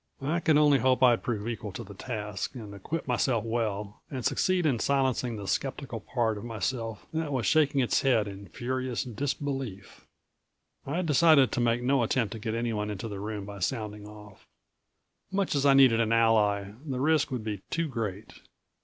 [0.19, 4.25] I could only hope I'd prove equal to the task and acquit myself well and
[4.25, 9.03] succeed in silencing the skeptical part of myself that was shaking its head in furious
[9.03, 10.07] disbelief.
[10.87, 14.47] I'd decided to make no attempt to get anyone into the room by sounding off.
[15.31, 18.33] Much as I needed an ally, the risk would be too great.